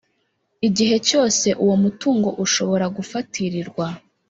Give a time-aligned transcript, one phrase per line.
[0.67, 3.85] igihe cyose uwo mutungo ushobora gufatirirwa